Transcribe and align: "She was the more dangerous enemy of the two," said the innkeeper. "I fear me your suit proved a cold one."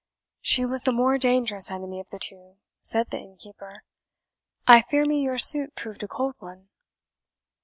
"She 0.41 0.65
was 0.65 0.81
the 0.81 0.91
more 0.91 1.19
dangerous 1.19 1.69
enemy 1.69 1.99
of 1.99 2.09
the 2.09 2.17
two," 2.17 2.55
said 2.81 3.11
the 3.11 3.19
innkeeper. 3.19 3.83
"I 4.65 4.81
fear 4.81 5.05
me 5.05 5.21
your 5.21 5.37
suit 5.37 5.75
proved 5.75 6.01
a 6.01 6.07
cold 6.07 6.33
one." 6.39 6.69